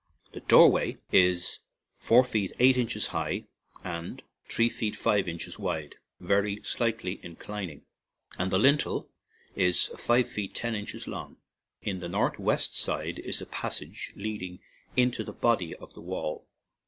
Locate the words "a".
13.43-13.45